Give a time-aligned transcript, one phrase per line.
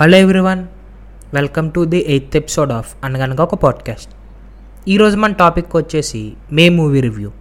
[0.00, 0.66] Hello everyone
[1.34, 4.10] welcome to the eighth episode of Anaganaga ఒక podcast
[4.88, 7.32] ఈరోజు మన topic వచ్చేసి మే మూవీ రివ్యూ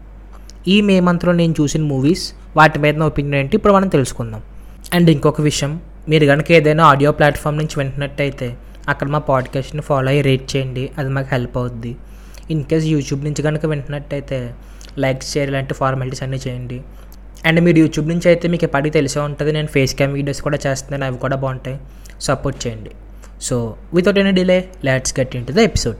[0.67, 4.41] ఈ మే మంత్లో నేను చూసిన మూవీస్ వాటి మీద నా ఒపీనియన్ ఏంటి ఇప్పుడు మనం తెలుసుకుందాం.
[4.93, 8.57] అండ్ ఇంకొక విషయం మీరు కనుక ఏదైనా ఆడియో ప్లాట్ఫామ్ నుంచి వింటున్నట్టయితే
[8.89, 11.95] అక్కడ మా పాడ్కాస్ట్ని ఫాలో అయ్యి రేట్ చేయండి అది మాకు హెల్ప్ అవుద్ది.
[12.51, 14.53] ఇన్ కేస్ యూట్యూబ్ నుంచి కనుక వింటున్నట్టయితే
[14.97, 16.81] లైక్స్ షేర్ ఇలాంటి ఫార్మాలిటీస్ అన్నీ చేయండి.
[17.45, 21.05] అండ్ మీరు యూట్యూబ్ నుంచి అయితే మీకు ఎప్పటికీ తెలిసే ఉంటుంది నేను ఫేస్ క్యామ్ వీడియోస్ కూడా చేస్తున్నాను
[21.05, 21.79] అవి కూడా బాగుంటాయి.
[22.23, 22.91] సపోర్ట్ చేయండి.
[23.41, 23.55] So
[23.93, 25.97] without any delay let's get into the episode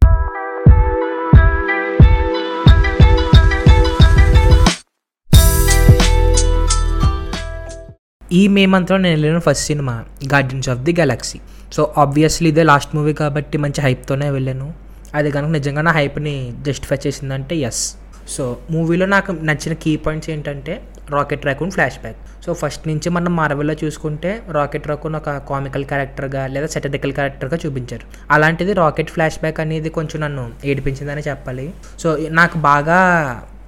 [8.32, 9.94] ఈ మే మంత్లో నేను వెళ్ళిన first cinema
[10.34, 11.40] Guardians of the Galaxy
[11.74, 14.68] so obviously ఇదే లాస్ట్ మూవీ కాబట్టి మంచి హైప్తోనే వెళ్ళాను.
[15.16, 17.84] అది కనుక నిజంగా నా హైప్ని జస్టిఫై చేసిందంటే ఎస్
[18.30, 20.74] సో మూవీలో నాకు నచ్చిన కీ పాయింట్స్ ఏంటంటే
[21.18, 26.68] rocket raccoon flashback so first నుంచి మనం మార్వెల్లో చూసుకుంటే రాకెట్ రాకూన్ ఒక కామికల్ క్యారెక్టర్గా లేదా
[26.76, 28.06] సెటరికల్ క్యారెక్టర్గా చూపించారు.
[28.32, 31.68] అలాంటిది రాకెట్ ఫ్లాష్ బ్యాక్ అనేది కొంచెం నన్ను ఏడిపించిందని చెప్పాలి.
[32.00, 33.00] సో నాకు బాగా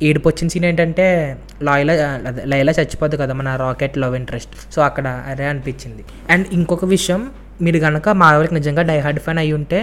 [0.07, 1.05] ఏడుపు వచ్చిన సీన్ ఏంటంటే
[1.63, 1.93] లాయలా
[2.51, 6.03] లైలా చచ్చిపోద్ది కదా మన రాకెట్ లవ్ ఇంట్రెస్ట్ సో అక్కడ అరే అనిపించింది.
[6.29, 7.21] అండ్ ఇంకొక విషయం
[7.61, 9.79] మీరు కనుక మార్వెల్కి నిజంగా డైహార్డ్ ఫ్యాన్ అయి ఉంటే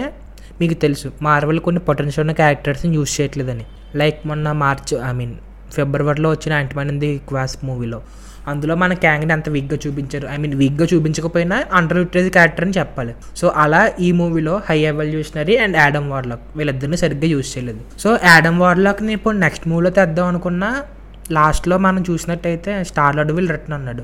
[0.61, 3.65] మీకు తెలుసు మార్వెల్ కొన్ని పొటెన్షియల్ ఉన్న క్యారెక్టర్స్ని యూజ్ చేయట్లేదని.
[4.01, 5.33] లైక్ మొన్న మార్చ్ ఐ మీన్
[5.71, 8.01] ఫిబ్రవరిలో వచ్చిన యాంటిమాన్ ది క్వాస్ మూవీలో.
[8.47, 10.27] అందులో మన క్యాంగ్ని అంత వీక్గా చూపించారు.
[10.31, 13.15] ఐ మీన్ వీక్గా చూపించకపోయినా అండర్ యూటిలైజ్ క్యారెక్టర్ అని చెప్పాలి.
[13.37, 17.79] సో అలా ఈ మూవీలో high evolutionary and Adam Warlock వీళ్ళిద్దరిని సరిగ్గా యూజ్ చేయలేదు.
[17.99, 20.83] సో యాడమ్ వార్లాక్ని ఇప్పుడు నెక్స్ట్ మూవీలో తెద్దాం అనుకున్నా
[21.31, 24.03] లాస్ట్లో మనం చూసినట్టయితే స్టార్ లాడ్ వీళ్ళు రిటర్న్ అన్నాడు.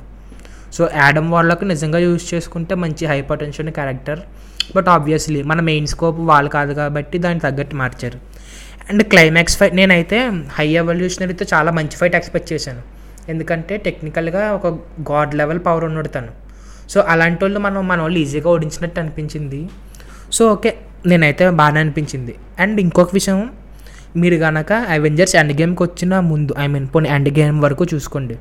[0.74, 4.20] సో యాడమ్ వార్లాక్ నిజంగా యూజ్ చేసుకుంటే మంచి high potential character.
[4.76, 8.29] But obviously మన మెయిన్ స్కోప్ వాళ్ళు కాదు కాబట్టి దానికి తగ్గట్టు మార్చారు.
[8.90, 10.18] అండ్ క్లైమాక్స్ ఫైట్ నేనైతే
[10.52, 12.82] హై ఎవల్యూషనరీతో చాలా మంచి ఫైట్ ఎక్స్పెక్ట్ చేశాను.
[13.30, 14.68] ఎందుకంటే టెక్నికల్గా ఒక
[15.12, 16.32] గాడ్ లెవెల్ పవర్ ఉన్నాడు తను.
[16.90, 19.70] సో అలాంటి వాళ్ళు మనం మన వాళ్ళు ఈజీగా ఓడించినట్టు అనిపించింది.
[20.32, 22.36] సో ఓకే నేనైతే బాగానే అనిపించింది.
[22.60, 23.50] అండ్ ఇంకొక విషయం
[24.16, 28.38] మీరు కనుక అవెంజర్స్ ఎండ్ గేమ్కి వచ్చిన ముందు ఐ మీన్ పోనీ ఎండ్ గేమ్ వరకు చూసుకోండి.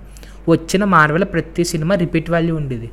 [0.49, 2.91] వచ్చిన మార్వెల్ ప్రతి సినిమా రిపీట్ వాల్యూ ఉండేది.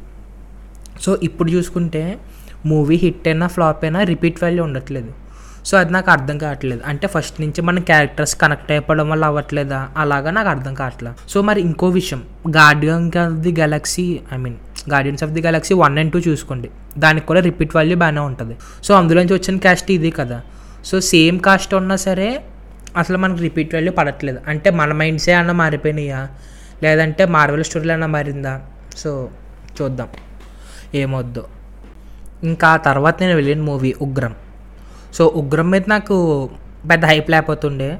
[1.01, 2.17] సో ఇప్పుడు చూసుకుంటే
[2.65, 5.24] మూవీ హిట్ అయినా ఫ్లాప్ అయినా రిపీట్ వాల్యూ ఉండట్లేదు.
[5.65, 6.81] సో అది నాకు అర్థం కావట్లేదు.
[6.85, 9.89] అంటే ఫస్ట్ నుంచి మన క్యారెక్టర్స్ కనెక్ట్ అయిపోవడం వల్ల అవ్వట్లేదా?
[9.97, 12.23] అలాగా నాకు అర్థం కావట్లేదు సో మరి ఇంకో విషయం.
[12.49, 14.55] Guardian of the galaxy I mean
[14.89, 16.69] guardians of the galaxy one and two చూసుకోండి.
[16.97, 18.55] దానికి కూడా రిపీట్ వాల్యూ బాగానే ఉంటుంది.
[18.83, 20.41] సో అందులోంచి వచ్చిన కాస్ట్ ఇది కదా.
[20.85, 22.43] సో సేమ్ కాస్ట్ ఉన్నా సరే
[22.97, 24.39] అసలు మనకి రిపీట్ వాల్యూ పడట్లేదు.
[24.47, 26.27] అంటే మన మైండ్సే అన్న మారిపోయినాయా?
[26.83, 28.61] లేదంటే మార్వెల్ స్టోరీలు అన్న మారిందా?
[28.97, 29.29] సో
[29.81, 30.07] చూద్దాం.
[30.95, 31.45] ఏమొద్దు.
[32.43, 34.35] ఇంకా తర్వాత నేను వెళ్ళిన మూవీ ఉగ్రం.
[35.15, 36.49] సో ఉగ్రం మీద నాకు
[36.89, 37.99] పెద్ద హైప్ లేకపోతుండే.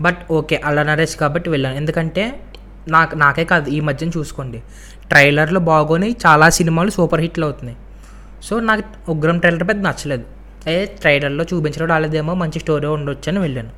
[0.00, 1.76] బట్ ఓకే అలా నరేష్ కాబట్టి వెళ్ళాను.
[1.76, 2.40] ఎందుకంటే
[2.88, 4.62] నాకు నాకే కాదు ఈ మధ్యన చూసుకోండి.
[5.08, 7.78] ట్రైలర్లు బాగోని చాలా సినిమాలు సూపర్ హిట్లు అవుతున్నాయి.
[8.42, 10.24] సో నాకు ఉగ్రం ట్రైలర్ పెద్ద నచ్చలేదు.
[10.66, 13.70] అదే ట్రైలర్లో చూపించడం రాలేదేమో మంచి స్టోరీ ఉండొచ్చు అని వెళ్ళాను.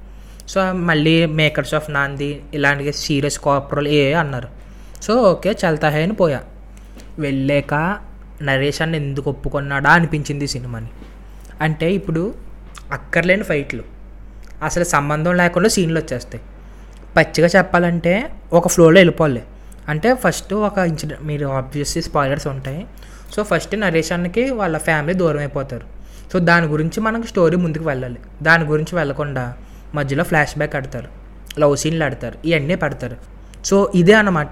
[0.49, 4.49] సో మళ్ళీ మేకర్స్ ఆఫ్ నాంది ఇలాంటి సీరియస్ కాపర్లు ఏ అన్నారు.
[5.03, 6.41] సో ఓకే చల్తాహే అని పోయా.
[7.19, 7.75] వెళ్ళాక
[8.43, 10.87] నరేష్ అన్న ఎందుకు ఒప్పుకున్నాడా అనిపించింది ఈ సినిమాని.
[11.61, 12.35] అంటే ఇప్పుడు
[12.95, 13.83] అక్కర్లేని ఫైట్లు.
[14.63, 16.45] అసలు సంబంధం లేకుండా సీన్లు వచ్చేస్తాయి.
[17.17, 19.43] పచ్చిగా చెప్పాలంటే ఒక ఫ్లోలో వెళ్ళిపోవాలి.
[19.89, 22.87] అంటే ఫస్ట్ ఒక ఇన్సిడెంట్ మీరు ఆబ్వియస్లీ స్పాయిలర్స్ ఉంటాయి.
[23.37, 25.87] సో ఫస్ట్ నరేష్ అన్నకి వాళ్ళ ఫ్యామిలీ దూరం అయిపోతారు.
[26.33, 28.19] సో దాని గురించి మనకు స్టోరీ ముందుకు వెళ్ళాలి.
[28.43, 29.55] దాని గురించి వెళ్ళకుండా
[29.95, 31.09] మధ్యలో ఫ్లాష్ బ్యాక్ ఆడతారు.
[31.61, 32.49] లవ్ సీన్లు ఆడతారు.
[32.49, 33.17] ఇవన్నీ పెడతారు.
[33.65, 34.51] సో ఇదే అన్నమాట.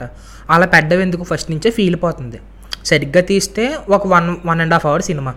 [0.51, 1.23] అలా పెద్దవి ఎందుకు?
[1.23, 2.41] ఫస్ట్ నుంచే ఫీల్ పోతుంది.
[2.85, 5.35] సరిగ్గా తీస్తే ఒక one one and half hour cinema.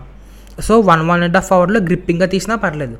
[0.62, 2.96] So one one and half అవర్లో గ్రిప్పింగ్గా తీసినా పర్లేదు.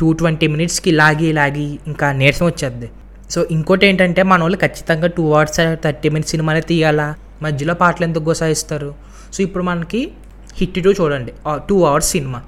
[0.00, 2.90] టూ ట్వంటీ మినిట్స్కి లాగి లాగి ఇంకా నీరసం వచ్చేద్ది.
[3.30, 7.14] సో ఇంకోటి ఏంటంటే మన వాళ్ళు ఖచ్చితంగా టూ అవర్స్ థర్టీ మినిట్స్ సినిమానే తీయాలా?
[7.42, 8.94] మధ్యలో పాటలు ఎందుకు గోసాయిస్తారు?
[9.34, 10.12] సో ఇప్పుడు మనకి
[10.56, 11.32] హిట్ టూ చూడండి.
[11.68, 12.42] Two hours cinema.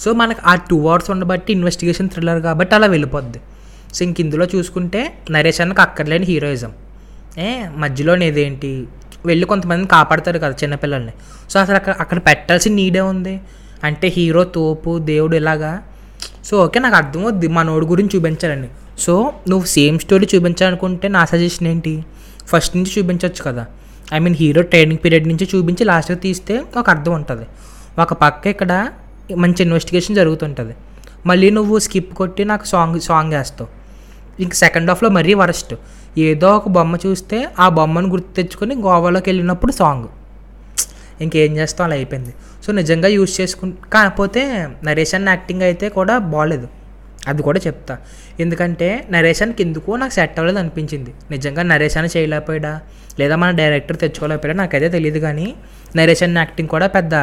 [0.00, 3.40] సో మనకి ఆ టూ అవర్స్ ఉండబట్టి ఇన్వెస్టిగేషన్ థ్రిల్లర్ కాబట్టి అలా వెళ్ళిపోద్ది.
[3.94, 6.72] సో ఇంక ఇందులో చూసుకుంటే నరేష్ అన్నకు అక్కర్లేని హీరోయిజం.
[7.38, 8.86] ఏ మధ్యలోనేదేంటి?
[9.26, 11.12] వెళ్ళి కొంతమందిని కాపాడతారు కదా చిన్నపిల్లల్ని.
[11.50, 13.40] సో అసలు అక్కడ అక్కడ పెట్టాల్సిన నీడే ఉంది.
[13.84, 15.82] అంటే హీరో తోపు దేవుడు ఇలాగా.
[16.44, 17.48] సో ఓకే నాకు అర్థమవుద్ది.
[17.48, 18.68] మనోడి గురించి చూపించాలండి
[18.98, 22.04] సో నువ్వు సేమ్ స్టోరీ చూపించాలనుకుంటే నా సజెషన్ ఏంటి?
[22.46, 23.66] ఫస్ట్ నుంచి చూపించవచ్చు కదా.
[24.14, 27.46] I mean hero training period నుంచి చూపించి లాస్ట్గా తీస్తే ఒక అర్థం ఉంటుంది.
[28.00, 28.88] ఒక పక్క ఇక్కడ
[29.36, 30.74] మంచి ఇన్వెస్టిగేషన్ జరుగుతుంటుంది.
[31.26, 33.86] మళ్ళీ నువ్వు స్కిప్ కొట్టి నాకు సాంగ్ సాంగ్ వేస్తావు.
[34.42, 35.74] ఇంక సెకండ్ హాఫ్లో మరీ వరస్ట్.
[36.18, 40.04] ఏదో ఒక బొమ్మ చూస్తే ఆ బొమ్మను గుర్తు తెచ్చుకొని గోవాలోకి వెళ్ళినప్పుడు సాంగ్.
[41.20, 41.84] ఇంకేం చేస్తాం?
[41.84, 42.34] అలా అయిపోయింది.
[42.66, 46.68] సో నిజంగా యూజ్ చేసుకు కాకపోతే నరేషన్ యాక్టింగ్ అయితే కూడా బాగాలేదు
[47.28, 47.98] అది కూడా చెప్తా.
[48.40, 51.14] ఎందుకంటే నరేషన్కి ఎందుకో నాకు సెట్ అవ్వలేదు అనిపించింది.
[51.30, 52.80] నిజంగా నరేషన్ చేయలేకపోయాడా?
[53.20, 54.56] లేదా మన డైరెక్టర్ తెచ్చుకోలేకపోయాడా?
[54.56, 55.54] నాకైతే తెలియదు కానీ
[55.96, 57.14] నరేషన్ యాక్టింగ్ కూడా పెద్ద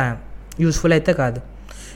[0.60, 1.42] యూస్ఫుల్ అయితే కాదు.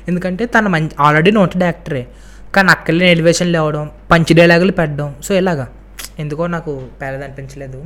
[0.07, 2.07] ఎందుకంటే తను మంచి ఆల్రెడీ నోటెడ్ యాక్టరే.
[2.55, 5.15] కానీ అక్కడే ఎలివేషన్ లేవడం పంచి డైలాగులు పెట్టడం.
[5.23, 5.67] సో ఇలాగా.
[6.19, 7.86] ఎందుకో నాకు పేదది అనిపించలేదు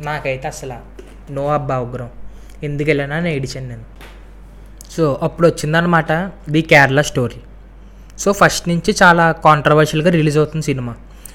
[0.00, 0.74] నాకైతే అసలు
[1.32, 2.10] నో అబ్బా ఉగ్రం.
[2.62, 3.84] ఎందుకు వెళ్ళానా అని ఏడిచాను నేను.
[4.90, 6.12] సో అప్పుడు వచ్చిందనమాట
[6.50, 7.40] the Kerala story.
[8.18, 10.94] So first నుంచి చాలా కాంట్రవర్షియల్గా రిలీజ్ అవుతుంది సినిమా.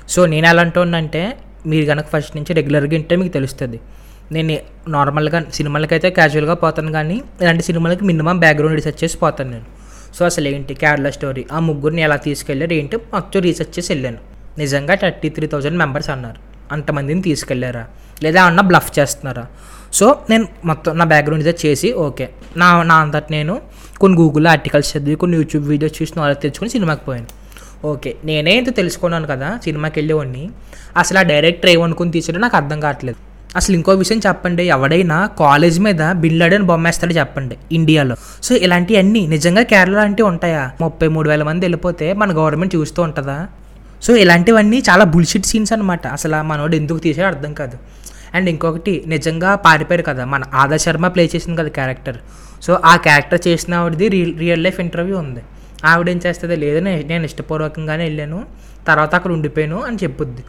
[0.10, 3.80] సో నేను ఎలా అంటున్నానంటే మీరు కనుక ఫస్ట్ నుంచి రెగ్యులర్గా ఉంటే మీకు తెలుస్తుంది.
[4.32, 4.58] నేను
[4.88, 9.66] నార్మల్గా సినిమాలకైతే క్యాజువల్గా పోతాను కానీ ఇలాంటి సినిమాలకి మినిమం బ్యాక్గ్రౌండ్ రీసెర్చ్ చేసి పోతాను నేను.
[10.16, 11.46] సో అసలు ఏంటి కేరళ స్టోరీ?
[11.52, 12.74] ఆ ముగ్గురిని ఎలా తీసుకెళ్ళారు?
[12.74, 12.98] ఏంటి?
[12.98, 14.35] మొత్తం రీసెర్చ్ చేసి వెళ్ళాను.
[14.58, 16.40] నిజంగా థర్టీ త్రీ థౌజండ్ మెంబర్స్ అన్నారు.
[16.72, 17.86] అంతమందిని తీసుకెళ్ళారా?
[18.24, 19.46] లేదా అన్న బ్లఫ్ చేస్తున్నారా?
[19.94, 22.30] సో నేను మొత్తం నా బ్యాక్గ్రౌండ్ ఇదే చేసి ఓకే.
[22.58, 23.62] నా నా అంతటి నేను
[24.00, 27.28] కొన్ని గూగుల్ ఆర్టికల్స్ చదివి కొన్ని యూట్యూబ్ వీడియోస్ చూసి నాలెడ్జ్ తెచ్చుకొని సినిమాకి పోయాను.
[27.86, 28.16] ఓకే.
[28.24, 30.50] నేనే ఇంత తెలుసుకున్నాను కదా సినిమాకి వెళ్ళేవాడిని.
[30.98, 33.18] అసలు ఆ డైరెక్టర్ ఏమనుకుని తీసాడో నాకు అర్థం కావట్లేదు.
[33.56, 39.92] అసలు ఇంకో విషయం చెప్పండి ఎవడైనా కాలేజ్ మీద బిల్లాడని బొమ్మేస్తాడో చెప్పండి ఇండియాలో సో ఇలాంటివన్నీ నిజంగా కేరళ
[39.92, 40.72] లాంటివి ఉంటాయా?
[40.82, 43.48] ముప్పై మూడు వేల మంది వెళ్ళిపోతే మన గవర్నమెంట్ చూస్తూ ఉంటుందా?
[44.02, 47.78] సో ఇలాంటివన్నీ చాలా బుల్షిట్ సీన్స్ అనమాట అసలు మనోడు ఎందుకు తీసాడో అర్థం కాదు.
[48.34, 52.18] అండ్ ఇంకొకటి నిజంగా పారిపోయారు కదా మన ఆదా శర్మ ప్లే చేసింది కదా క్యారెక్టర్
[52.62, 55.42] సో ఆ క్యారెక్టర్ చేసిన ఆవిడది రియల్ రియల్ లైఫ్ ఇంటర్వ్యూ ఉంది.
[55.86, 56.56] ఆవిడ ఏం చేస్తుంది?
[56.56, 58.46] లేదు నేను ఇష్టపూర్వకంగానే వెళ్ళాను
[58.88, 60.44] తర్వాత అక్కడ ఉండిపోయాను అని చెప్పుద్ది.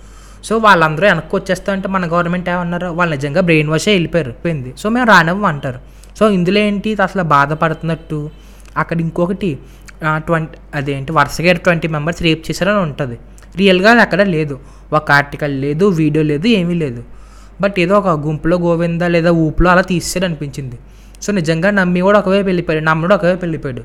[0.45, 2.87] సో వాళ్ళందరూ వెనక్కి వచ్చేస్తా అంటే మన గవర్నమెంట్ ఏమన్నారు?
[2.87, 4.75] వాళ్ళు నిజంగా బ్రెయిన్ వాషే వెళ్ళిపోయారు పోయింది.
[4.79, 5.79] సో మేము రానివ్వం అంటారు.
[6.19, 6.97] సో ఇందులో ఏంటి?
[7.03, 8.31] అసలు బాధపడుతున్నట్టు.
[8.77, 9.59] అక్కడ ఇంకొకటి
[10.17, 11.13] ట్వంటీ అదేంటి?
[11.13, 13.19] వరుసగా ట్వంటీ మెంబర్స్ రేప్ చేశారని ఉంటుంది.
[13.61, 14.55] రియల్గా అది అక్కడ లేదు.
[14.93, 17.03] ఒక ఆర్టికల్ లేదు వీడియో లేదు ఏమీ లేదు.
[17.63, 20.79] బట్ ఏదో ఒక గుంపులో గోవింద లేదా ఊపులో అలా తీసాడు అనిపించింది
[21.25, 23.85] సో నిజంగా నమ్మి కూడా ఒకవైపు వెళ్ళిపోయాడు నమ్ముడు ఒకవైపు వెళ్ళిపోయాడు.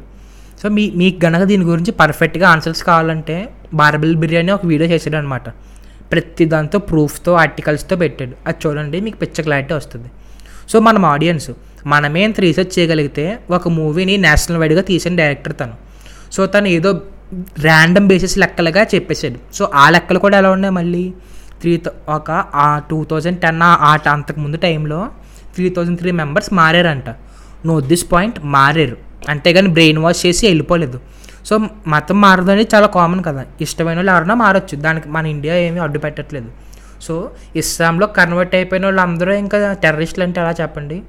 [0.61, 3.35] సో మీ మీకు గనక దీని గురించి పర్ఫెక్ట్గా ఆన్సర్స్ కావాలంటే
[3.73, 5.49] బార్బిల్ బిర్యానీ ఒక వీడియో చేసాడు అనమాట
[6.11, 8.33] ప్రతి దాంతో ప్రూఫ్తో ఆర్టికల్స్తో పెట్టాడు.
[8.47, 10.09] అది చూడండి మీకు పిచ్చ క్లారిటీ వస్తుంది.
[10.71, 11.51] సో మనం ఆడియన్స్
[11.85, 15.75] మనమే ఇంత రీసెర్చ్ చేయగలిగితే ఒక మూవీని నేషనల్ వైడ్గా తీసిన డైరెక్టర్ తను.
[16.35, 16.89] సో తను ఏదో
[17.59, 19.55] ర్యాండమ్ బేసిస్ లెక్కలుగా చెప్పేశాడు.
[19.55, 21.13] సో ఆ లెక్కలు కూడా ఎలా ఉన్నాయి మళ్ళీ?
[21.61, 25.09] త్రీ ఒక ఆ టూ థౌజండ్ టెన్ ఆ అంతకుముందు టైంలో
[25.55, 27.03] త్రీ థౌజండ్ త్రీ మెంబర్స్ మారారంట.
[27.65, 28.97] నో దిస్ పాయింట్ మారారు.
[29.29, 31.01] అంతేగాని బ్రెయిన్ వాష్ చేసి వెళ్ళిపోలేదు.
[31.45, 33.45] సో మతం మారదు అనేది చాలా కామన్ కదా.
[33.61, 34.75] ఇష్టమైన వాళ్ళు ఎవరైనా మారచ్చు.
[34.75, 36.51] దానికి మన ఇండియా ఏమీ అడ్డు పెట్టట్లేదు.
[37.01, 41.01] సో ఇస్లాంలో కన్వర్ట్ అయిపోయిన వాళ్ళు అందరూ ఇంకా టెర్రరిస్టులు అంటే ఎలా చెప్పండి?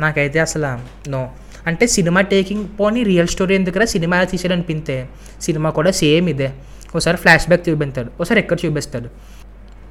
[0.00, 0.78] నాకైతే అసలు
[1.10, 1.28] నో
[1.66, 5.06] అంటే సినిమా టేకింగ్ పోనీ రియల్ స్టోరీ ఎందుకురా సినిమా ఎలా
[5.42, 6.52] సినిమా కూడా సేమ్ ఇదే.
[6.94, 9.08] ఒకసారి ఫ్లాష్ బ్యాక్ చూపిస్తాడు ఒకసారి ఎక్కడ చూపిస్తాడు?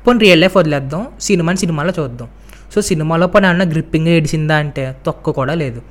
[0.07, 1.07] పోనీ రియల్ లైఫ్ వదిలేద్దాం.
[1.21, 2.29] సినిమాని సినిమాలో చూద్దాం.
[2.75, 5.81] సో సినిమాలో పోనీ ఏమన్నా గ్రిప్పింగ్ ఏడిసిందా అంటే తొక్క కూడా లేదు.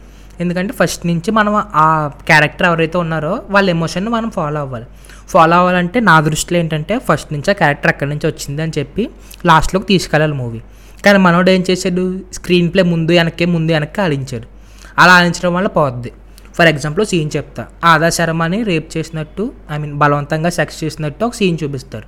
[0.41, 4.87] ఎందుకంటే ఫస్ట్ నుంచి మనం ఆ క్యారెక్టర్ ఎవరైతే ఉన్నారో వాళ్ళ ఎమోషన్ని మనం ఫాలో అవ్వాలి.
[5.29, 9.11] ఫాలో అవ్వాలంటే నా దృష్టిలో ఏంటంటే ఫస్ట్ నుంచి ఆ క్యారెక్టర్ అక్కడి నుంచి వచ్చింది అని చెప్పి
[9.47, 10.61] లాస్ట్లోకి తీసుకెళ్ళాలి మూవీ
[11.05, 12.21] కానీ మనోడు ఏం చేశాడు?
[12.33, 14.62] స్క్రీన్ ప్లే ముందు వెనక్కి ముందు వెనక్కి ఆడించాడు.
[14.99, 16.13] అలా ఆడించడం వల్ల పోద్ది.
[16.59, 17.67] ఫర్ ఎగ్జాంపుల్ సీన్ చెప్తా.
[17.85, 22.05] ఆదా శర్మని రేప్ చేసినట్టు ఐ మీన్ బలవంతంగా సెక్స్ చేసినట్టు ఒక సీన్ చూపిస్తారు.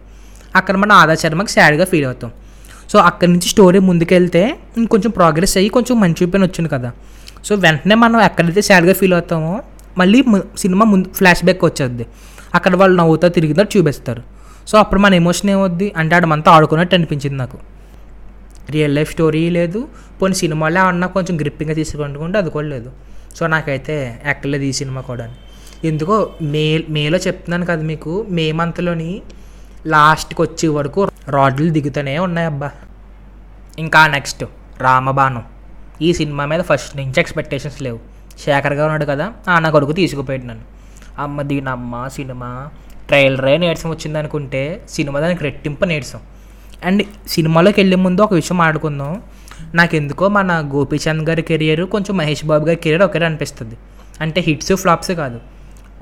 [0.56, 2.32] అక్కడ మనం ఆదా శర్మకి సాడ్గా ఫీల్ అవుతాం.
[2.92, 6.92] సో అక్కడి నుంచి స్టోరీ ముందుకెళ్తే ఇంకొంచెం ప్రోగ్రెస్ అయ్యి కొంచెం మంచి చూపిన వచ్చింది కదా.
[7.44, 9.62] సో వెంటనే మనం ఎక్కడైతే సాడ్గా ఫీల్ అవుతామో
[9.98, 10.24] మళ్ళీ
[10.58, 12.06] సినిమా ముందు ఫ్లాష్ బ్యాక్ వచ్చేది
[12.54, 14.22] అక్కడ వాళ్ళు నవ్వుతా తిరిగినట్టు చూపిస్తారు.
[14.68, 15.92] సో అప్పుడు మన ఎమోషన్ ఏమొద్ది?
[15.96, 17.58] అంటే ఆడ మనతో ఆడుకున్నట్టు అనిపించింది నాకు.
[18.70, 19.88] రియల్ లైఫ్ స్టోరీ లేదు.
[20.22, 22.92] పోనీ సినిమాలో అన్నా కొంచెం గ్రిప్పింగ్గా తీసుకుంటుకుంటే అది కూడా లేదు.
[23.36, 25.34] సో నాకైతే ఎక్కలేదు ఈ సినిమా కూడా.
[25.84, 29.22] ఎందుకో మే మేలో చెప్తున్నాను కదా మీకు మే మంత్లోని
[29.86, 32.70] లాస్ట్కి వచ్చే వరకు రాడ్లు దిగుతూనే ఉన్నాయి అబ్బా.
[33.78, 34.44] ఇంకా నెక్స్ట్
[34.80, 35.42] రామబాణం.
[36.02, 37.98] ఈ సినిమా మీద ఫస్ట్ నుంచి ఎక్స్పెక్టేషన్స్ లేవు.
[38.44, 40.64] శేఖర్గా ఉన్నాడు కదా ఆ నా కొడుకు తీసుకుపోయాడు నన్ను.
[41.18, 42.68] అమ్మ దీనమ్మ సినిమా
[43.06, 46.20] ట్రైలరే నీరసం వచ్చింది అనుకుంటే సినిమా దానికి రెట్టింపు నీరసం.
[46.84, 49.22] అండ్ సినిమాలోకి వెళ్ళే ముందు ఒక విషయం ఆడుకుందాం
[49.74, 53.76] నాకు ఎందుకో మన గోపీచంద్ గారి కెరియర్ కొంచెం మహేష్ బాబు గారి కెరియర్ ఒకే అనిపిస్తుంది.
[54.20, 55.40] అంటే హిట్స్ ఫ్లాప్స్ కాదు.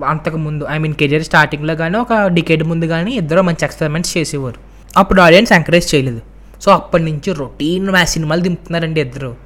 [0.06, 4.56] అంతకు ముందు ఐ మీన్ కెరియర్ స్టార్టింగ్లో కానీ ఒక డికేడ్ ముందు కానీ ఇద్దరు మంచి ఎక్స్పెరిమెంట్స్ చేసేవారు.
[4.96, 6.20] అప్పుడు ఆడియన్స్ ఎంకరేజ్ చేయలేదు.
[6.62, 9.36] సో అప్పటి నుంచి రొటీన్ మా సినిమాలు దింపుతున్నారండి ఇద్దరు.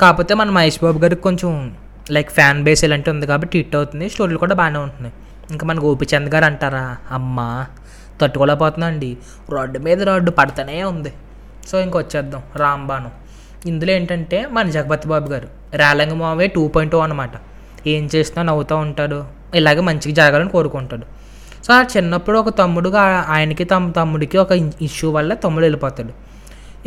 [0.00, 1.74] కాకపోతే మన మహేష్ బాబు గారికి కొంచెం
[2.10, 5.14] లైక్ ఫ్యాన్ బేస్ ఇలాంటి ఉంది కాబట్టి హిట్ అవుతుంది స్టోరీలు కూడా బాగానే ఉంటున్నాయి.
[5.50, 7.66] ఇంకా మన గోపిచంద్ గారు అంటారా అమ్మా
[8.20, 9.16] తట్టుకోలేకపోతుందండి
[9.50, 11.12] రోడ్డు మీద రోడ్డు పడుతూనే ఉంది.
[11.68, 12.42] సో ఇంకొచ్చేద్దాం.
[12.56, 13.10] రాంబాను
[13.66, 17.30] ఇందులో ఏంటంటే మన జగపతి బాబు గారు రేలంగ మావే టూ పాయింట్ టూ అనమాట
[17.86, 19.24] ఏం చేసినా నవ్వుతూ ఉంటాడు.
[19.54, 21.02] ఇలాగే మంచిగా జరగాలని కోరుకుంటాడు.
[21.64, 26.12] సో ఆ చిన్నప్పుడు ఒక తమ్ముడుగా ఆయనకి తమ తమ్ముడికి ఒక ఇష్యూ వల్ల తమ్ముడు వెళ్ళిపోతాడు.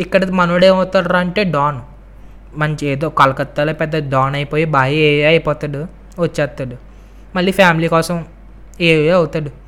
[0.01, 1.79] ఇక్కడ మనోడు ఏమవుతాడు రా అంటే డాన్.
[2.59, 5.85] మంచి ఏదో కలకత్తాలో పెద్ద డాన్ అయిపోయి బాయ్ ఏ అయిపోతాడు.
[6.19, 6.75] వచ్చేస్తాడు.
[7.35, 8.25] మళ్ళీ ఫ్యామిలీ కోసం
[8.81, 9.62] ఏవే అవుతాడు.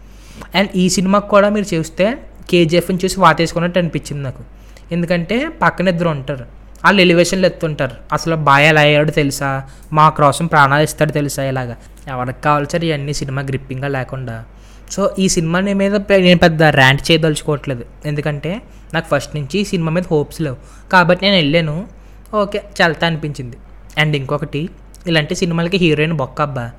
[0.56, 2.18] అండ్ ఈ సినిమాకి కూడా మీరు చూస్తే
[2.50, 4.44] కేజీఎఫ్ని చూసి వాతేసుకున్నట్టు అనిపించింది నాకు.
[4.92, 6.46] ఎందుకంటే పక్కన ఇద్దరు ఉంటారు.
[6.86, 7.96] వాళ్ళు ఎలివేషన్లు ఎత్తుంటారు.
[8.14, 9.64] అసలు బాయ్ ఎలా అయ్యాడు తెలుసా?
[9.94, 11.44] మా కోసం ప్రాణాలు ఇస్తాడు తెలుసా?
[11.44, 11.76] ఇలాగా.
[12.08, 14.44] ఎవరికి కావాల్సారు ఇవన్నీ సినిమా గ్రిప్పింగ్గా లేకుండా.
[14.92, 17.86] సో ఈ సినిమా మీద నేను పెద్ద ర్యాంట్ చేయదలుచుకోవట్లేదు.
[18.06, 18.62] ఎందుకంటే
[18.94, 20.58] నాకు ఫస్ట్ నుంచి ఈ సినిమా మీద హోప్స్ లేవు.
[20.92, 21.88] కాబట్టి నేను వెళ్ళాను.
[22.34, 23.58] ఓకే చల్తా అనిపించింది.
[23.98, 24.70] అండ్ ఇంకొకటి
[25.08, 26.72] ఇలాంటి సినిమాలకి హీరోయిన్ బొక్క అబ్బా.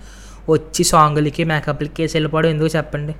[0.50, 3.14] వచ్చి సాంగులకి మేకప్లకి వేసి వెళ్ళిపోవడం ఎందుకు చెప్పండి?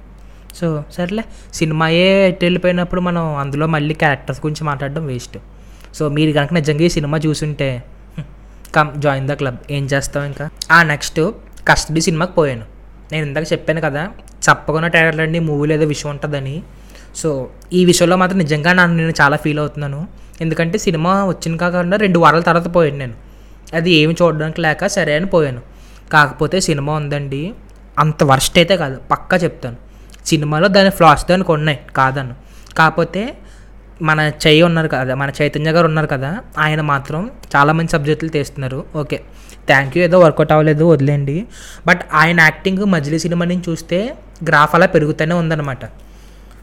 [0.61, 1.25] సో సర్లే.
[1.55, 5.39] సినిమాయే ఎటు వెళ్ళిపోయినప్పుడు మనం అందులో మళ్ళీ క్యారెక్టర్స్ గురించి మాట్లాడడం వేస్ట్.
[5.95, 7.83] సో మీరు కనుక నిజంగా ఈ సినిమా చూసుంటే
[8.75, 9.57] కమ్ జాయిన్ ద క్లబ్.
[9.71, 10.51] ఏం చేస్తాం ఇంకా?
[10.71, 11.21] ఆ నెక్స్ట్
[11.69, 12.65] కస్టడీ సినిమాకి పోయాను.
[13.13, 14.09] నేను ఇందాక చెప్పాను కదా
[14.49, 16.63] చెప్పకుండా టైలర్ అండి మూవీలో ఏదో విషయం ఉంటుందని.
[17.17, 20.09] సో ఈ విషయంలో మాత్రం నిజంగా నన్ను నేను చాలా ఫీల్ అవుతున్నాను.
[20.41, 23.15] ఎందుకంటే సినిమా వచ్చిన కాకుండా రెండు వారాల తర్వాత పోయాను నేను.
[23.75, 25.61] అది ఏమి చూడడానికి లేక సరే అని పోయాను.
[26.13, 27.55] కాకపోతే సినిమా ఉందండి.
[27.99, 29.01] అంత వర్స్ట్ అయితే కాదు.
[29.11, 29.86] పక్కా చెప్తాను.
[30.27, 32.35] సినిమాలో దాని ఫ్లాస్ దానికి ఉన్నాయి కాదను
[32.79, 33.23] కాకపోతే
[34.03, 38.85] మన చెయ్యి ఉన్నారు కదా మన చైతన్య గారు ఉన్నారు కదా ఆయన మాత్రం చాలా మంచి సబ్జెక్టులు తీస్తున్నారు.
[38.97, 39.21] ఓకే.
[39.69, 41.47] థ్యాంక్ యూ ఏదో వర్కౌట్ అవ్వలేదు వదిలేండి
[41.87, 44.17] బట్ ఆయన యాక్టింగ్ మజిలీ సినిమా నుంచి చూస్తే
[44.49, 45.85] గ్రాఫ్ అలా పెరుగుతూనే ఉందన్నమాట.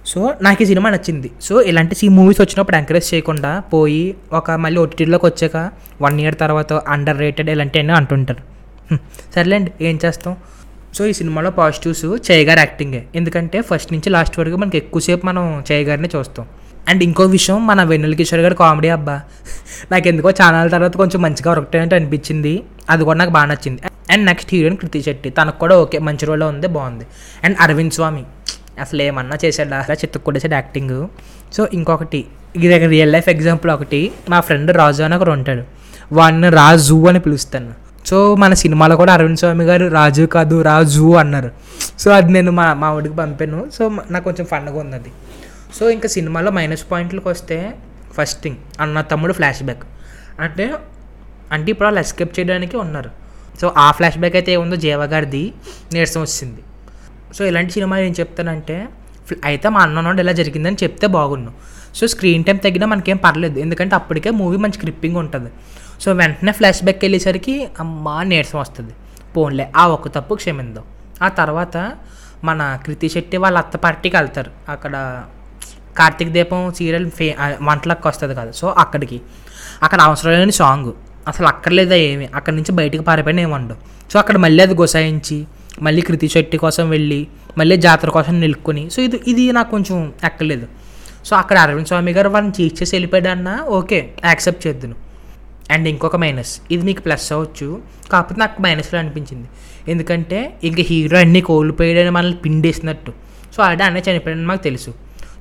[0.06, 1.32] సో నాకు ఈ సినిమా నచ్చింది.
[1.42, 5.58] సో ఇలాంటి సీ మూవీస్ వచ్చినప్పుడు ఎంకరేజ్ చేయకుండా పోయి ఒక మళ్ళీ ఓటీటీలోకి వచ్చాక
[6.02, 8.44] వన్ ఇయర్ తర్వాత అండర్ రేటెడ్ ఇలాంటివన్నీ అంటుంటారు.
[9.36, 10.38] సర్లేండి ఏం చేస్తాం?
[10.94, 13.06] సో ఈ సినిమాలో పాజిటివ్స్ చేయగారు యాక్టింగే.
[13.16, 16.46] ఎందుకంటే ఫస్ట్ నుంచి లాస్ట్ వరకు మనకి ఎక్కువసేపు మనం చేయగారిని చూస్తాం.
[16.88, 19.22] అండ్ ఇంకో విషయం మన వెన్నెల కిషోర్ గారి కామెడీ అబ్బా.
[19.92, 22.64] నాకు ఎందుకో ఛానల్ తర్వాత కొంచెం మంచిగా వర్క్ అనిపించింది.
[22.90, 23.82] అది కూడా నాకు బాగా నచ్చింది.
[24.12, 25.30] And next heroine Krithi Shetty.
[25.30, 27.06] తనకు కూడా ఓకే మంచి రోల్లో ఉంది బాగుంది.
[27.44, 28.24] అండ్ అరవింద్ స్వామి.
[28.82, 29.78] అసలు ఏమన్నా చేశాడా?
[29.78, 31.08] అలా చిత్తుకొట్టేసాడు యాక్టింగ్.
[31.54, 34.12] సో ఇంకొకటి ఇది రియల్ లైఫ్ ఎగ్జాంపుల్ ఒకటి.
[34.30, 35.64] మా ఫ్రెండ్ రాజు అని ఒకరు ఉంటాడు.
[36.12, 37.83] వాడిని రాజు అని పిలుస్తాను.
[38.10, 41.50] సో మన సినిమాలో కూడా అరవింద్ స్వామి గారు రాజు కాదు రాజు అన్నారు.
[42.02, 43.60] సో అది నేను మా మా వాడికి పంపాను.
[43.76, 43.84] సో
[44.14, 45.12] నాకు కొంచెం ఫన్గా ఉంది అది
[45.78, 47.58] సో ఇంకా సినిమాలో మైనస్ పాయింట్లకు వస్తే
[48.18, 49.86] ఫస్ట్ థింగ్ అన్న తమ్ముడు ఫ్లాష్ బ్యాక్
[50.46, 50.66] అంటే
[51.56, 53.10] అంటే ఇప్పుడు వాళ్ళు ఎస్కేప్ చేయడానికి ఉన్నారు.
[53.62, 55.44] సో ఆ ఫ్లాష్ బ్యాక్ అయితే ఏముందో జీవగారిది
[55.94, 56.62] నీరసం వచ్చింది.
[57.38, 58.78] సో ఇలాంటి సినిమా ఏం చెప్తానంటే
[59.50, 61.54] అయితే మా అన్నోడు ఇలా జరిగిందని చెప్తే బాగున్నాను
[61.98, 63.58] సో స్క్రీన్ టైం తగ్గినా మనకేం పర్లేదు.
[63.60, 65.50] ఎందుకంటే అప్పటికే మూవీ మంచి క్రిప్పింగ్ ఉంటుంది.
[66.02, 68.94] సో వెంటనే ఫ్లాష్ బ్యాక్ వెళ్ళేసరికి అమ్మా నీరసం వస్తుంది.
[69.38, 70.84] పోన్లే ఆ ఒక్క తప్పు క్షమిందాం
[71.22, 71.78] ఆ తర్వాత
[72.44, 74.52] మన కృతి శెట్టి వాళ్ళ అత్త పార్టీకి వెళ్తారు.
[74.70, 75.24] అక్కడ
[75.98, 78.52] కార్తీక దీపం సీరియల్ ఫే వంటలకు వస్తుంది కదా.
[78.52, 79.22] సో అక్కడికి.
[79.84, 80.92] అక్కడ అవసరమైన సాంగ్.
[81.28, 82.30] అసలు అక్కర్లేదా ఏమి?
[82.36, 83.78] అక్కడి నుంచి బయటకు పారిపోయిన ఏమండవు
[84.12, 85.48] సో అక్కడ మళ్ళీ అది గుసాయించి
[85.82, 90.68] మళ్ళీ కృతి శెట్టి కోసం వెళ్ళి మళ్ళీ జాతర కోసం నిలుపుకొని సో ఇది ఇది నాకు కొంచెం ఎక్కలేదు
[91.26, 94.96] సో అక్కడ అరవింద్ స్వామి గారు వాళ్ళని చీట్ చేసి వెళ్ళిపోయాడన్నా ఓకే యాక్సెప్ట్ చేద్దును.
[95.72, 97.82] అండ్ ఇంకొక మైనస్ ఇది మీకు ప్లస్ అవ్వచ్చు.
[98.12, 99.48] కాకపోతే నాకు మైనస్లో అనిపించింది.
[99.92, 103.14] ఎందుకంటే ఇంక హీరో అన్నీ కోల్పోయాడని మనల్ని పిండేసినట్టు.
[103.56, 104.94] సో ఆల్రెడీ అన్నీ చనిపోయాడని మాకు తెలుసు.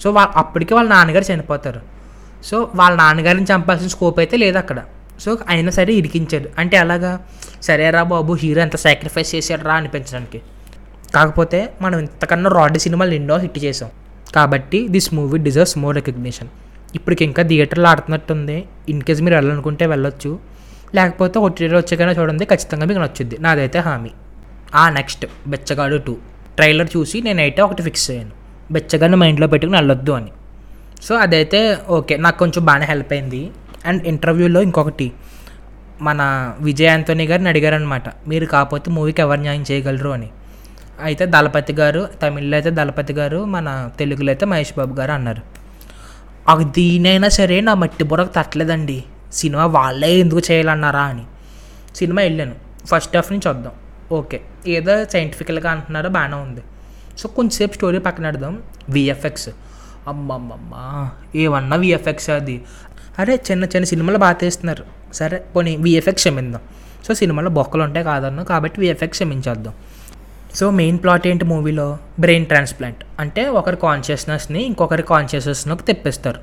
[0.03, 1.81] సో వాళ్ళ అప్పటికే వాళ్ళ నాన్నగారు చనిపోతారు.
[2.45, 4.83] సో వాళ్ళ నాన్నగారిని చంపాల్సిన స్కోప్ అయితే లేదు అక్కడ.
[5.21, 6.49] సో అయినా సరే ఇరికించాడు.
[6.59, 7.21] అంటే అలాగా?
[7.63, 10.43] సరే రా బాబు హీరో ఎంత సాక్రిఫైస్ చేశాడు రా అనిపించడానికి.
[11.15, 13.91] కాకపోతే మనం ఇంతకన్నా రాడ్ సినిమాలు ఎన్నో హిట్ చేసాం
[14.35, 16.49] కాబట్టి this movie deserves more recognition
[16.95, 18.65] ఇప్పటికి ఇంకా థియేటర్లో ఆడుతున్నట్టుంది.
[18.89, 20.39] ఇన్ కేస్ మీరు వెళ్ళాలనుకుంటే వెళ్ళొచ్చు.
[20.95, 23.37] లేకపోతే ఓటీటీలో వచ్చేకైనా చూడండి ఖచ్చితంగా మీకు నచ్చుద్ది.
[23.41, 24.11] నాదైతే హామీ.
[24.75, 26.15] ఆ నెక్స్ట్ బెచ్చగాడు టూ
[26.57, 28.35] ట్రైలర్ చూసి నేనైతే ఒకటి ఫిక్స్ అయ్యాను
[28.73, 30.31] బెచ్చగాడిని మైండ్లో పెట్టుకుని వెళ్ళొద్దు అని.
[31.03, 32.17] సో అదైతే ఓకే.
[32.17, 33.51] నాకు కొంచెం బాగానే హెల్ప్ అయింది.
[33.87, 35.13] అండ్ ఇంటర్వ్యూలో ఇంకొకటి.
[36.01, 36.21] మన
[36.61, 40.31] విజయ్ ఆంటోనీ గారిని అడిగారనమాట మీరు కాకపోతే మూవీకి ఎవరు న్యాయం చేయగలరు అని.
[41.03, 45.62] అయితే దళపతి గారు తమిళ్ళో అయితే దళపతి గారు మన తెలుగులో అయితే మహేష్ బాబు గారు అన్నారు.
[46.49, 49.05] అది దీనైనా సరే నా మట్టి బుర్రకు తట్టలేదండి.
[49.33, 51.23] సినిమా వాళ్ళే ఎందుకు చేయాలన్నారా అని.
[51.97, 52.55] సినిమా వెళ్ళాను.
[52.87, 53.73] ఫస్ట్ హాఫ్ నుంచి వద్దాం.
[54.13, 54.41] ఓకే.
[54.67, 56.61] ఏదో సైంటిఫికల్గా అంటున్నారో బాగానే ఉంది.
[57.19, 58.63] సో కొంచెంసేపు స్టోరీ పక్కన పెడదాం.
[58.89, 59.49] విఎఫ్ఎక్స్
[60.09, 61.09] అమ్మమ్మమ్మ.
[61.35, 62.65] ఏమన్నా విఎఫ్ఎక్స్ అది.
[63.19, 64.85] అరే చిన్న చిన్న సినిమాలు బాగా తీస్తున్నారు.
[65.13, 66.61] సరే పోనీ విఎఫ్ఎక్స్ క్షమిందాం
[67.09, 68.43] సో సినిమాలో బొక్కలు ఉంటాయి కాదన్నా.
[68.43, 69.75] కాబట్టి విఎఫ్ఎక్స్ క్షమించేద్దాం.
[70.55, 71.99] సో మెయిన్ ప్లాట్ ఏంటి మూవీలో?
[72.21, 76.41] బ్రెయిన్ ట్రాన్స్ప్లాంట్ అంటే ఒకరి కాన్షియస్నెస్ని ఇంకొకరి కాన్షియస్నెస్లోకి తెప్పిస్తారు.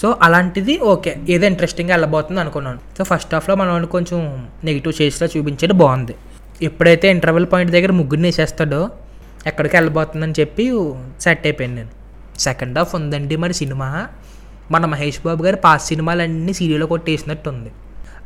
[0.00, 2.80] సో అలాంటిది ఓకే ఏదో ఇంట్రెస్టింగ్గా వెళ్ళబోతుంది అనుకున్నాను.
[2.98, 4.20] సో ఫస్ట్ హాఫ్లో మనం కొంచెం
[4.64, 6.14] నెగిటివ్ చేసిలా చూపించేది బాగుంది.
[6.62, 8.90] ఎప్పుడైతే ఇంటర్వెల్ పాయింట్ దగ్గర ముగ్గురిని వేసేస్తాడో
[9.46, 10.64] ఎక్కడికి వెళ్ళబోతుందని చెప్పి
[11.20, 11.92] సెట్ అయిపోయాను నేను.
[12.38, 13.88] సెకండ్ హాఫ్ ఉందండి మరి సినిమా.
[14.70, 17.70] మన మహేష్ బాబు గారి పాస్ సినిమాలన్నీ సీరియల్లో కొట్టేసినట్టు ఉంది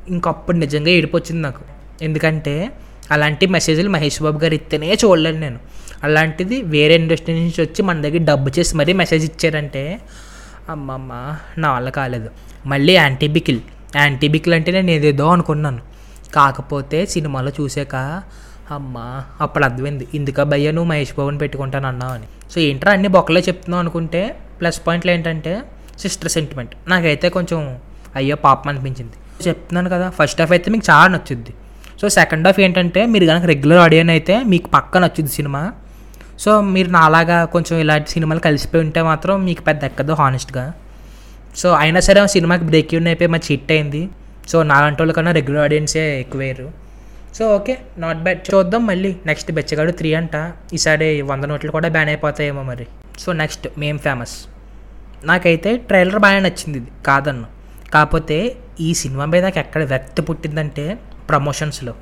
[0.08, 1.62] ఇంకప్పుడు నిజంగా ఏడిపొచ్చింది నాకు.
[2.02, 2.54] ఎందుకంటే
[3.10, 5.58] అలాంటి మెసేజ్లు మహేష్ బాబు గారు ఇస్తేనే చూడలేను నేను.
[6.04, 10.00] అలాంటిది వేరే ఇండస్ట్రీ నుంచి వచ్చి మన దగ్గర డబ్బు చేసి మరీ మెసేజ్ ఇచ్చారంటే
[10.70, 11.12] అమ్మమ్మ
[11.58, 12.30] నా వల్ల కాలేదు.
[12.66, 13.60] మళ్ళీ యాంటీబికిల్
[13.96, 15.82] యాంటీబికిల్ అంటే నేను ఏదేదో అనుకున్నాను.
[16.34, 18.22] కాకపోతే సినిమాలో చూసాక
[18.70, 20.08] అమ్మ అప్పుడు అర్థమైంది.
[20.14, 22.26] ఇందుక భయ్య నువ్వు మహేష్ బాబుని పెట్టుకుంటాను అన్నావు అని.
[22.52, 24.22] సో ఏంట్రా అన్ని బొక్కలే చెప్తున్నావు అనుకుంటే
[24.60, 25.62] ప్లస్ పాయింట్లు ఏంటంటే
[25.98, 27.80] సిస్టర్ సెంటిమెంట్ నాకైతే కొంచెం
[28.16, 29.16] అయ్యో పాపం అనిపించింది.
[29.48, 31.54] చెప్తున్నాను కదా ఫస్ట్ హాఫ్ అయితే మీకు చాలా నచ్చుద్ది.
[32.00, 35.62] సో సెకండ్ హాఫ్ ఏంటంటే మీరు కనుక రెగ్యులర్ ఆడియన్ అయితే మీకు పక్కన వచ్చింది సినిమా.
[36.42, 40.64] సో మీరు నాలాగా కొంచెం ఇలాంటి సినిమాలు కలిసిపోయి ఉంటే మాత్రం మీకు పెద్ద ఎక్కదు హానెస్ట్గా
[41.60, 44.02] సో అయినా సరే ఆ సినిమాకి బ్రేక్ ఇన్ అయిపోయి మంచి హిట్ అయింది.
[44.50, 46.66] సో నాలాంటి వాళ్ళకన్నా రెగ్యులర్ ఆడియన్సే ఎక్కువేరు
[47.36, 49.12] సో ఓకే నాట్ బ్యాడ్ చూద్దాం మళ్ళీ.
[49.30, 50.36] నెక్స్ట్ బెచ్చగాడు త్రీ అంట.
[50.76, 52.86] ఈసారి వంద నోట్లు కూడా బ్యాన్ అయిపోతాయేమో మరి.
[53.22, 54.36] సో నెక్స్ట్ మేం ఫేమస్
[55.30, 56.90] నాకైతే ట్రైలర్ బాగా నచ్చింది ఇది.
[57.08, 57.48] కాదన్ను.
[57.94, 58.38] కాకపోతే
[58.86, 60.86] ఈ సినిమా మీద నాకు ఎక్కడ వ్యక్తి పుట్టిందంటే
[61.28, 61.92] ప్రమోషన్స్లో.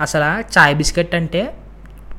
[0.00, 1.42] అసలు చాయ్ బిస్కెట్ అంటే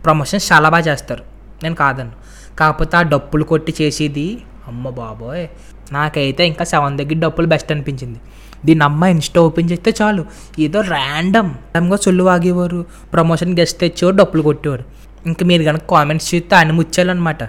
[0.04, 1.24] ప్రమోషన్స్ చాలా బాగా చేస్తారు.
[1.64, 2.16] నేను కాదన్ను.
[2.58, 4.28] కాకపోతే ఆ డప్పులు కొట్టి చేసేది
[4.68, 5.46] అమ్మ బాబోయ్!
[5.92, 8.20] నాకైతే ఇంకా సెవెన్ దగ్గర డప్పులు బెస్ట్ అనిపించింది.
[8.66, 10.24] దీన్ని అమ్మ ఇన్స్టా ఓపెన్ చేస్తే చాలు.
[10.60, 12.80] ఏదో ర్యాండమ్ ర్యాండమ్గా సొల్లు వాగేవారు.
[13.14, 14.86] ప్రమోషన్ గెస్ట్ తెచ్చేవారు డప్పులు కొట్టేవారు.
[15.26, 17.42] ఇంకా మీరు కనుక కామెంట్స్ చూస్తే అన్ని ముచ్చాలన్నమాట.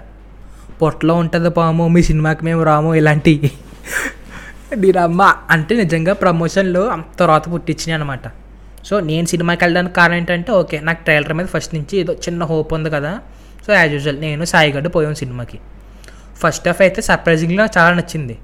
[0.82, 3.50] పొట్టలో ఉంటుంది పాము మీ సినిమాకి మేము రాము ఇలాంటివి
[4.76, 8.24] దీని అమ్మ అంటే నిజంగా ప్రమోషన్లో అంత తర్వాత పుట్టించినాయి అనమాట
[8.88, 12.74] సో నేను సినిమాకి వెళ్ళడానికి కారణం ఏంటంటే ఓకే నాకు ట్రైలర్ మీద ఫస్ట్ నుంచి ఏదో చిన్న హోప్
[12.74, 13.12] ఉంది కదా.
[13.66, 15.58] సో యాజ్ యూజువల్ నేను సాయిగడ్డ పోయాం సినిమాకి.
[16.42, 18.38] ఫస్ట్ హాఫ్ అయితే సర్ప్రైజింగ్గా చాలా నచ్చింది.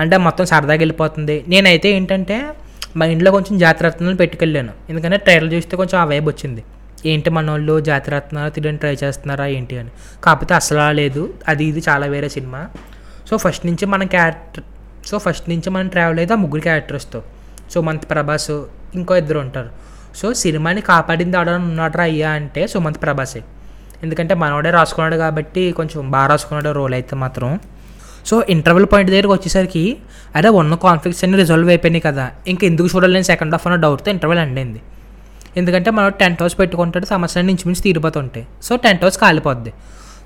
[0.00, 1.44] అంటే మొత్తం సరదాగా వెళ్ళిపోతుంది.
[1.48, 2.36] నేనైతే ఏంటంటే
[2.96, 4.72] మా ఇంట్లో కొంచెం జాతరత్నాలు పెట్టుకెళ్ళాను.
[4.90, 6.62] ఎందుకంటే ట్రైలర్ చూస్తే కొంచెం ఆ వైబ్ వచ్చింది.
[7.06, 9.92] ఏంటి మన వాళ్ళు జాతరత్నాలు తినడానికి ట్రై చేస్తున్నారా ఏంటి అని.
[10.24, 11.34] కాకపోతే అసలు లేదు.
[11.48, 12.68] అది ఇది చాలా వేరే సినిమా.
[13.30, 14.64] సో ఫస్ట్ నుంచి మన క్యారెక్టర్
[15.06, 17.22] సో ఫస్ట్ నుంచి మనం ట్రావెల్ అయితే ఆ ముగ్గురు క్యారెక్టర్స్తో
[17.74, 18.50] సో మంత్ ప్రభాస్
[18.94, 19.89] ఇంకో ఇద్దరు ఉంటారు.
[20.18, 23.40] సో సినిమాని కాపాడింది ఆడని ఉన్నాడరా అయ్యా అంటే సుమంత్ ప్రభాసే.
[24.04, 27.50] ఎందుకంటే మనోడే రాసుకున్నాడు కాబట్టి కొంచెం బాగా రాసుకున్నాడు రోల్ అయితే మాత్రం.
[28.28, 29.84] సో ఇంటర్వెల్ పాయింట్ దగ్గరకు వచ్చేసరికి
[30.38, 32.24] అరే ఉన్న కాన్ఫ్లిక్ట్స్ అన్ని రిజాల్వ్ అయిపోయినాయి కదా.
[32.52, 34.80] ఇంకా ఎందుకు చూడలేని సెకండ్ హాఫ్ అన్న డౌట్తో ఇంటర్వెల్ అండింది
[35.60, 39.72] ఎందుకంటే మనం టెంట్ హౌస్ పెట్టుకుంటాడు సమస్యలు నుంచి మించి తీరిపోతుంటాయి సో టెంట్ హౌస్ కాలిపోద్ది.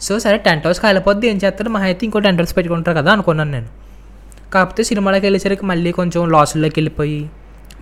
[0.07, 3.51] సో సరే టెంట్ హౌస్ కాలిపోద్ది ఏం చేస్తారు మా అయితే ఇంకో టెంట్ హౌస్ పెట్టుకుంటారు కదా అనుకున్నాను
[3.51, 3.69] నేను.
[4.55, 7.21] కాకపోతే సినిమాలోకి వెళ్ళేసరికి మళ్ళీ కొంచెం లాసుల్లోకి వెళ్ళిపోయి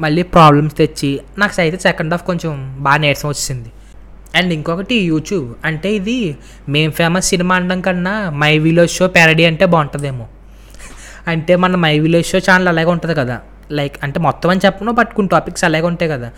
[0.00, 3.72] మళ్ళీ ప్రాబ్లమ్స్ తెచ్చి నాకు అయితే సెకండ్ హాఫ్ కొంచెం బాగా నీరసం వచ్చింది
[4.34, 6.36] అండ్ ఇంకొకటి యూట్యూబ్ అంటే ఇది
[6.68, 10.26] మేం ఫేమస్ సినిమా అనడం కన్నా మై విలేజ్ షో ప్యారడీ అంటే బాగుంటుందేమో.
[11.28, 13.40] అంటే మన మై విలేజ్ షో ఛానల్ అలాగే ఉంటుంది కదా.
[13.70, 16.30] లైక్ అంటే మొత్తం అని చెప్పను బట్ కొన్ని టాపిక్స్ అలాగే ఉంటాయి కదా.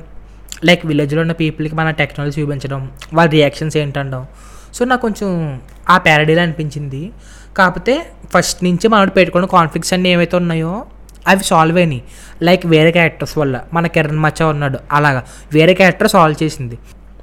[0.65, 4.27] లైక్ విలేజ్లో ఉన్న పీపుల్కి మన టెక్నాలజీ చూపించడం వాళ్ళ రియాక్షన్స్ ఏంటనడం.
[4.75, 7.13] సో నాకు కొంచెం ఆ ప్యారడీలో అనిపించింది.
[7.57, 10.87] కాకపోతే ఫస్ట్ నుంచి మనం పెట్టుకున్న కాన్ఫ్లిక్ట్స్ అన్నీ ఏవైతే ఉన్నాయో
[11.29, 12.03] అవి సాల్వ్ అయినాయి.
[12.43, 13.61] లైక్ వేరే క్యారెక్టర్స్ వల్ల.
[13.73, 14.79] మన కిరణ్ మచ్చా ఉన్నాడు.
[14.93, 15.25] అలాగా.
[15.53, 16.79] వేరే క్యారెక్టర్ సాల్వ్ చేసింది.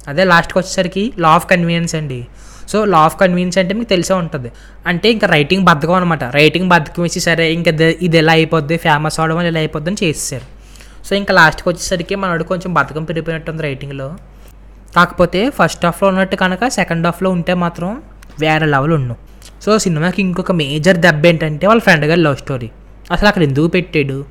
[0.08, 2.26] అదే లాస్ట్కి వచ్చేసరికి లా ఆఫ్ కన్వీనియన్స్ అండి.
[2.68, 4.52] సో లా ఆఫ్ కన్వీనియన్స్ అంటే మీకు తెలిసే ఉంటుంది.
[4.86, 8.76] అంటే ఇంకా రైటింగ్ బద్ధకం అనమాట రైటింగ్ బద్ధకం వేసి సరే ఇంకా ఇది- ఎలా అయిపోద్ది?
[8.76, 10.62] ఫేమస్ అవడం వల్ల ఇలా అయిపోద్ది అని చేసేసారు.
[11.06, 14.14] సో ఇంకా లాస్ట్కి వచ్చేసరికి మనోడు కొంచెం బద్ధకం పెరిగిపోయినట్టుంది రైటింగ్లో
[14.96, 18.02] కాకపోతే ఫస్ట్ హాఫ్లో ఉన్నట్టు కనుక సెకండ్ హాఫ్లో ఉంటే మాత్రం
[18.40, 19.14] వేరే లెవెల్ ఉండు
[19.62, 22.70] సో సినిమాకి ఇంకొక మేజర్ దెబ్బ ఏంటంటే వాళ్ళ ఫ్రెండ్ గారి లవ్ స్టోరీ
[23.12, 24.24] అసలు అక్కడ ఎందుకు పెట్టాడు?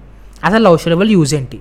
[0.44, 1.60] అసలు లవ్ స్టోరీ వల్ల యూజ్ ఏంటి?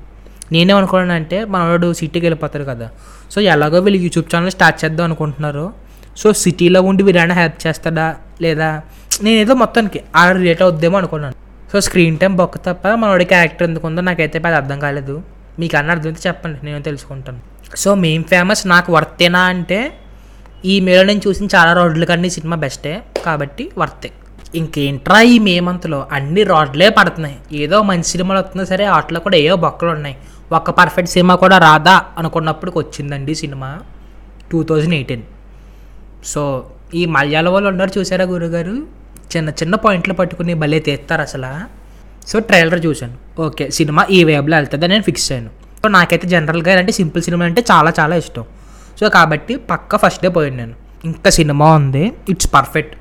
[0.52, 2.88] నేనేమనుకున్నానంటే మనోడు సిటీకి వెళ్ళిపోతారు కదా.
[3.30, 5.72] సో ఎలాగో వీళ్ళు యూట్యూబ్ ఛానల్ స్టార్ట్ చేద్దాం అనుకుంటున్నారు.
[6.16, 8.16] సో సిటీలో ఉండి వీరైనా హెల్ప్ చేస్తాడా?
[8.42, 8.82] లేదా?
[9.22, 11.34] నేనేదో మొత్తానికి ఆ రిలేట్ అవుద్దేమో అనుకున్నాను.
[11.72, 15.22] సో స్క్రీన్ టైం బొక్క తప్ప మనోడి క్యారెక్టర్ ఎందుకు ఉందో నాకైతే పెద్ద అర్థం కాలేదు.
[15.58, 17.40] మీకు అన్న అర్థమైతే చెప్పండి నేను తెలుసుకుంటాను.
[17.76, 19.92] సో మెయిన్ ఫేమస్ నాకు వర్తేనా అంటే
[20.64, 23.02] ఈ మేలో నేను చూసిన చాలా రోడ్లు కన్నా ఈ సినిమా బెస్టే.
[23.26, 24.10] కాబట్టి వర్తే.
[24.54, 27.38] ఇంకేంట్రా ఈ మే మంత్లో అన్ని రోడ్లే పడుతున్నాయి.
[27.52, 30.16] ఏదో మంచి సినిమాలు వస్తున్నా సరే వాటిలో కూడా ఏవో బొక్కలు ఉన్నాయి.
[30.52, 33.78] ఒక్క పర్ఫెక్ట్ సినిమా కూడా రాదా అనుకున్నప్పటికి వచ్చిందండి సినిమా
[34.52, 35.22] టూ థౌజండ్ ఎయిటీన్.
[36.24, 39.00] సో ఈ మలయాళ వాళ్ళు ఉన్నారు చూసారా గురుగారు?
[39.36, 41.80] చిన్న చిన్న పాయింట్లు పట్టుకుని భలే తీస్తారు అసలు.
[42.28, 43.42] సో ట్రైలర్ చూశాను.
[43.42, 45.50] ఓకే సినిమా ఈ వేబ్లో వెళ్తుందని నేను ఫిక్స్ అయ్యాను.
[45.82, 48.44] సో నాకైతే జనరల్గా ఇలాంటి సింపుల్ సినిమా అంటే చాలా చాలా ఇష్టం.
[49.00, 50.74] సో కాబట్టి పక్క ఫస్ట్ డే పోయాను నేను.
[51.04, 52.12] ఇంకా సినిమా ఉంది.
[52.28, 52.96] ఇట్స్ పర్ఫెక్ట్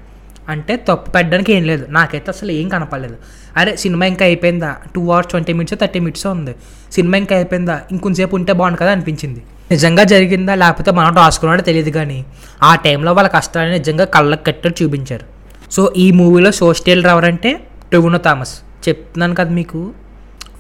[0.50, 1.86] అంటే తప్పు పెట్టడానికి ఏం లేదు.
[1.90, 3.18] నాకైతే అసలు ఏం కనపడలేదు.
[3.58, 4.76] అరే సినిమా ఇంకా అయిపోయిందా?
[4.96, 6.56] Two hours twenty minutes thirty minutes ఉంది.
[6.92, 7.82] సినిమా ఇంకా అయిపోయిందా?
[7.92, 9.44] ఇంకొంచెంసేపు ఉంటే బాగుంది కదా అనిపించింది.
[9.72, 10.56] నిజంగా జరిగిందా?
[10.56, 12.26] లేకపోతే మనం రాసుకున్నాడో తెలియదు కానీ
[12.64, 15.26] ఆ టైంలో వాళ్ళ కష్టాన్ని నిజంగా కళ్ళకు కట్టడం చూపించారు.
[15.72, 18.60] సో ఈ మూవీలో సోస్టేల్ రావరంటే ఎవరంటే థామస్.
[18.88, 19.92] చెప్తున్నాను కదా మీకు.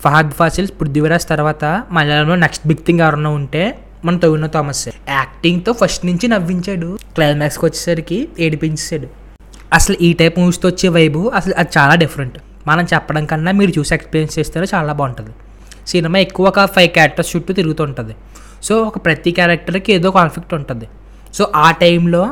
[0.03, 4.89] ఫహద్ ఫాసిల్స్ పృథ్వీరాజ్ తర్వాత మలయాళంలో నెక్స్ట్ బిగ్ థింగ్ ఎవరన్నా ఉంటే మన టొవినో థామస్.
[5.09, 6.97] యాక్టింగ్తో ఫస్ట్ నుంచి నవ్వించాడు.
[7.15, 9.28] క్లైమాక్స్కి వచ్చేసరికి ఏడిపించాడు
[9.73, 13.93] అసలు ఈ టైప్ మూవీస్తో వచ్చే వైబు అసలు అది చాలా డిఫరెంట్ మనం చెప్పడం కన్నా మీరు చూసి
[13.93, 15.31] ఎక్స్పీరియన్స్ చేస్తే చాలా బాగుంటుంది.
[15.87, 18.15] సినిమా ఎక్కువ ఒక ఫైవ్ క్యారెక్టర్స్ చుట్టూ తిరుగుతుంటుంది.
[18.63, 20.87] సో ఒక ప్రతి క్యారెక్టర్కి ఏదో కాన్ఫ్లిక్ట్ ఉంటుంది.
[21.33, 22.23] సో ఆ టైంలో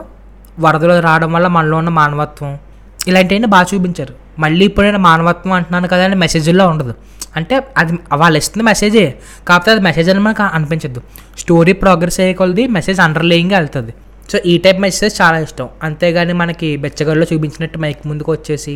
[0.60, 2.60] వరదలు రావడం వల్ల మనలో ఉన్న మానవత్వం
[3.08, 4.14] ఇలాంటివన్నీ బాగా చూపించారు.
[4.40, 6.96] మళ్ళీ ఇప్పుడు నేను మానవత్వం అంటున్నాను కదా అని మెసేజ్లో ఉండదు.
[7.36, 9.06] అంటే అది వాళ్ళు ఇస్తున్న మెసేజే
[9.48, 11.02] కాకపోతే అది మెసేజ్ అని మనకు అనిపించద్దు
[11.38, 13.94] స్టోరీ ప్రోగ్రెస్ అయ్యే కొలది మెసేజ్ అండర్లేయింగ్గా వెళ్తుంది.
[14.32, 15.68] సో ఈ టైప్ మెసేజ్ చాలా ఇష్టం.
[15.88, 18.76] అంతేగాని మనకి బెచ్చగల్లో చూపించినట్టు మైక్ ముందుకు వచ్చేసి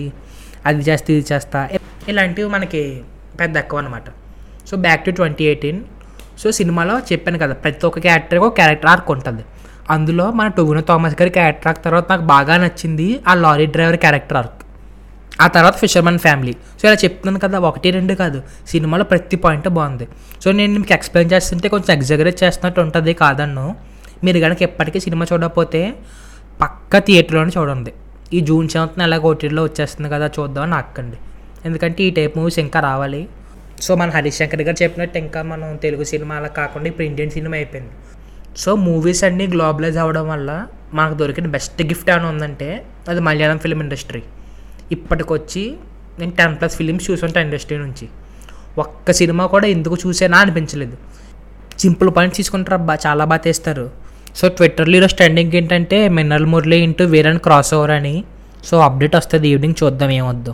[0.70, 1.60] అది చేస్తే ఇది చేస్తా.
[2.12, 2.84] ఇలాంటివి మనకి
[3.40, 4.08] పెద్ద ఎక్కువ అనమాట
[4.70, 5.82] so back to twenty eighteen
[6.42, 9.44] so సినిమాలో చెప్పాను కదా ప్రతి ఒక్క క్యారెక్టర్కి ఒక క్యారెక్టర్ ఆర్క్ ఉంటుంది.
[9.96, 14.38] అందులో మన టొవినో థామస్ గారి క్యారెక్టర్ ఆర్క్ తర్వాత నాకు బాగా నచ్చింది ఆ లారీ డ్రైవర్ క్యారెక్టర్
[14.42, 14.58] ఆర్క్
[15.44, 18.40] ఆ తర్వాత ఫిషర్మన్ ఫ్యామిలీ సో ఇలా చెప్తున్నాను కదా ఒకటి రెండు కాదు
[18.72, 20.06] సినిమాలో ప్రతి పాయింట్ బాగుంది.
[20.44, 23.66] సో నేను మీకు ఎక్స్ప్లెయిన్ చేస్తుంటే కొంచెం ఎగ్జగరేట్ చేస్తున్నట్టు ఉంటుంది కాదన్ను.
[24.24, 25.82] మీరు కనుక ఎప్పటికీ సినిమా చూడకపోతే
[26.62, 27.92] పక్క థియేటర్లోనే చూడండి.
[28.34, 31.18] ఈ జూన్ సెవెంత్న ఎలాగ ఓటీటీలో వచ్చేస్తుంది కదా చూద్దామని అక్కండి
[31.66, 33.22] ఎందుకంటే ఈ టైప్ మూవీస్ ఇంకా రావాలి.
[33.86, 37.94] సో మన హరిశంకర్ గారు చెప్పినట్టు ఇంకా మనం తెలుగు సినిమా అలా కాకుండా ఇప్పుడు ఇండియన్ సినిమా అయిపోయింది.
[38.58, 43.80] సో మూవీస్ అన్నీ గ్లోబలైజ్ అవ్వడం వల్ల మనకు దొరికిన బెస్ట్ గిఫ్ట్ ఏమైనా ఉందంటే అది మలయాళం ఫిలిం
[43.80, 44.22] ఇండస్ట్రీ.
[44.92, 45.64] ఇప్పటికొచ్చి
[46.20, 48.06] నేను టెన్ ప్లస్ ఫిలిమ్స్ చూసుంటా ఇండస్ట్రీ నుంచి.
[48.78, 50.98] ఒక్క సినిమా కూడా ఎందుకు చూసేనా అనిపించలేదు.
[51.80, 53.86] సింపుల్ పాయింట్స్ తీసుకుంటారు అబ్బా చాలా బాగా తీస్తారు.
[54.40, 58.16] సో ట్విట్టర్లో ఈరోజు ట్రెండింగ్ ఏంటంటే Minnal Murali into Veeran crossover అని.
[58.68, 60.52] సో అప్డేట్ వస్తుంది ఈవినింగ్ చూద్దాం ఏమొద్దు.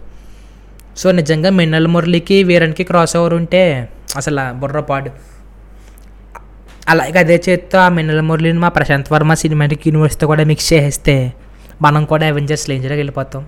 [1.02, 3.62] సో నిజంగా మిన్నల్ మురళికి వీరన్కి క్రాస్ ఓవర్ ఉంటే
[4.20, 5.12] అసలు బుర్రపాడు
[6.92, 11.16] అలాగే అదే చేత్తో ఆ మిన్నల్ మురళిని మా ప్రశాంత్ వర్మ సినిమాటిక్ యూనివర్స్తో కూడా మిక్స్ చేసేస్తే
[11.86, 13.42] మనం కూడా అవెంజర్స్ లేంజర్గా వెళ్ళిపోతాం.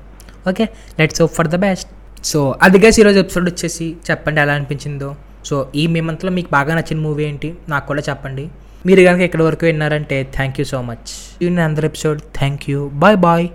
[0.49, 0.65] Okay
[0.99, 1.89] let's hope for the best
[2.29, 5.09] so అదిగా ఈరోజు ఎపిసోడ్ వచ్చేసి చెప్పండి ఎలా అనిపించిందో.
[5.47, 7.49] సో ఈ మేమంతలో మీకు బాగా నచ్చిన మూవీ ఏంటి?
[7.69, 8.45] నాకు కూడా చెప్పండి.
[8.85, 11.09] మీరు కనుక ఇక్కడ వరకు విన్నారంటే thank you so much
[11.41, 13.49] in another episode thank you bye bye